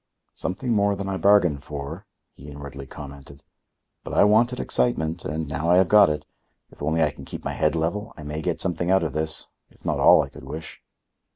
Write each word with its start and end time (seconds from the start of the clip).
"Something 0.33 0.71
more 0.71 0.95
than 0.95 1.07
I 1.07 1.17
bargained 1.17 1.63
for," 1.63 2.07
he 2.33 2.49
inwardly 2.49 2.87
commented. 2.87 3.43
"But 4.03 4.15
I 4.15 4.23
wanted 4.23 4.59
excitement, 4.59 5.23
and 5.25 5.47
now 5.47 5.69
I 5.69 5.77
have 5.77 5.89
got 5.89 6.09
it. 6.09 6.25
If 6.71 6.81
only 6.81 7.03
I 7.03 7.11
can 7.11 7.23
keep 7.23 7.45
my 7.45 7.53
head 7.53 7.75
level, 7.75 8.11
I 8.17 8.23
may 8.23 8.41
get 8.41 8.59
something 8.61 8.89
out 8.89 9.03
of 9.03 9.13
this, 9.13 9.49
if 9.69 9.85
not 9.85 9.99
all 9.99 10.23
I 10.23 10.29
could 10.29 10.45
wish." 10.45 10.81